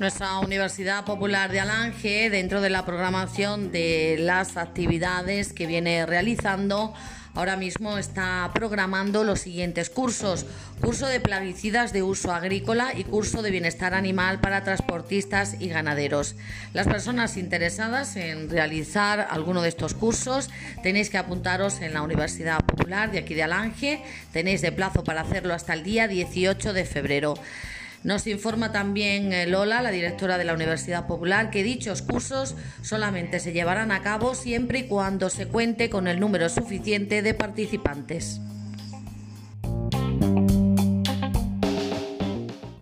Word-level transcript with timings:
Nuestra 0.00 0.38
Universidad 0.38 1.04
Popular 1.04 1.52
de 1.52 1.60
Alange, 1.60 2.30
dentro 2.30 2.62
de 2.62 2.70
la 2.70 2.86
programación 2.86 3.70
de 3.70 4.16
las 4.18 4.56
actividades 4.56 5.52
que 5.52 5.66
viene 5.66 6.06
realizando, 6.06 6.94
ahora 7.34 7.58
mismo 7.58 7.98
está 7.98 8.50
programando 8.54 9.24
los 9.24 9.40
siguientes 9.40 9.90
cursos. 9.90 10.46
Curso 10.80 11.06
de 11.06 11.20
plaguicidas 11.20 11.92
de 11.92 12.02
uso 12.02 12.32
agrícola 12.32 12.94
y 12.96 13.04
curso 13.04 13.42
de 13.42 13.50
bienestar 13.50 13.92
animal 13.92 14.40
para 14.40 14.64
transportistas 14.64 15.60
y 15.60 15.68
ganaderos. 15.68 16.34
Las 16.72 16.86
personas 16.86 17.36
interesadas 17.36 18.16
en 18.16 18.48
realizar 18.48 19.28
alguno 19.30 19.60
de 19.60 19.68
estos 19.68 19.92
cursos 19.92 20.48
tenéis 20.82 21.10
que 21.10 21.18
apuntaros 21.18 21.82
en 21.82 21.92
la 21.92 22.00
Universidad 22.00 22.64
Popular 22.64 23.10
de 23.12 23.18
aquí 23.18 23.34
de 23.34 23.42
Alange. 23.42 24.02
Tenéis 24.32 24.62
de 24.62 24.72
plazo 24.72 25.04
para 25.04 25.20
hacerlo 25.20 25.52
hasta 25.52 25.74
el 25.74 25.82
día 25.82 26.08
18 26.08 26.72
de 26.72 26.86
febrero. 26.86 27.34
Nos 28.02 28.26
informa 28.26 28.72
también 28.72 29.32
eh, 29.32 29.46
Lola, 29.46 29.82
la 29.82 29.90
directora 29.90 30.38
de 30.38 30.44
la 30.44 30.54
Universidad 30.54 31.06
Popular, 31.06 31.50
que 31.50 31.62
dichos 31.62 32.00
cursos 32.00 32.54
solamente 32.82 33.40
se 33.40 33.52
llevarán 33.52 33.92
a 33.92 34.02
cabo 34.02 34.34
siempre 34.34 34.80
y 34.80 34.88
cuando 34.88 35.28
se 35.28 35.46
cuente 35.46 35.90
con 35.90 36.08
el 36.08 36.18
número 36.18 36.48
suficiente 36.48 37.20
de 37.20 37.34
participantes. 37.34 38.40